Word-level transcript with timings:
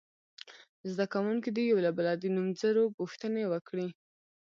زده 0.91 1.05
کوونکي 1.13 1.49
دې 1.55 1.63
یو 1.71 1.79
له 1.85 1.91
بله 1.97 2.11
د 2.17 2.23
نومځرو 2.35 2.85
پوښتنې 2.97 3.43
وکړي. 3.51 3.87